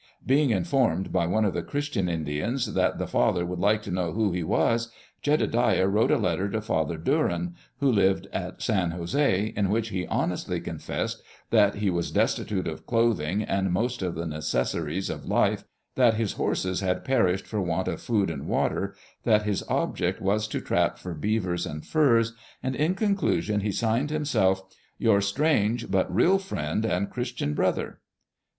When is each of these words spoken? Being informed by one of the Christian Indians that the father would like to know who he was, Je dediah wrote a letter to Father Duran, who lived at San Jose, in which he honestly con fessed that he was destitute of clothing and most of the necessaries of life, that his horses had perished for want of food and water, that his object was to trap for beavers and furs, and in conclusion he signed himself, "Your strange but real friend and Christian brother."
Being 0.25 0.49
informed 0.49 1.11
by 1.13 1.27
one 1.27 1.45
of 1.45 1.53
the 1.53 1.61
Christian 1.61 2.09
Indians 2.09 2.73
that 2.73 2.97
the 2.97 3.05
father 3.05 3.45
would 3.45 3.59
like 3.59 3.83
to 3.83 3.91
know 3.91 4.13
who 4.13 4.31
he 4.31 4.41
was, 4.41 4.91
Je 5.21 5.37
dediah 5.37 5.85
wrote 5.87 6.09
a 6.09 6.17
letter 6.17 6.49
to 6.49 6.59
Father 6.59 6.97
Duran, 6.97 7.53
who 7.81 7.91
lived 7.91 8.25
at 8.33 8.63
San 8.63 8.89
Jose, 8.89 9.53
in 9.55 9.69
which 9.69 9.89
he 9.89 10.07
honestly 10.07 10.59
con 10.59 10.79
fessed 10.79 11.21
that 11.51 11.75
he 11.75 11.91
was 11.91 12.09
destitute 12.09 12.67
of 12.67 12.87
clothing 12.87 13.43
and 13.43 13.71
most 13.71 14.01
of 14.01 14.15
the 14.15 14.25
necessaries 14.25 15.07
of 15.07 15.27
life, 15.27 15.65
that 15.93 16.15
his 16.15 16.31
horses 16.33 16.79
had 16.79 17.05
perished 17.05 17.45
for 17.45 17.61
want 17.61 17.87
of 17.87 18.01
food 18.01 18.31
and 18.31 18.47
water, 18.47 18.95
that 19.21 19.43
his 19.43 19.63
object 19.69 20.19
was 20.19 20.47
to 20.47 20.59
trap 20.61 20.97
for 20.97 21.13
beavers 21.13 21.67
and 21.67 21.85
furs, 21.85 22.33
and 22.63 22.75
in 22.75 22.95
conclusion 22.95 23.59
he 23.59 23.71
signed 23.71 24.09
himself, 24.09 24.63
"Your 24.97 25.21
strange 25.21 25.91
but 25.91 26.11
real 26.11 26.39
friend 26.39 26.85
and 26.85 27.07
Christian 27.11 27.53
brother." 27.53 27.99